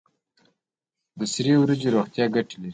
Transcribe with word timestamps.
د 1.17 1.19
سرې 1.33 1.53
وریجې 1.59 1.89
روغتیایی 1.95 2.33
ګټې 2.35 2.55
لري. 2.61 2.69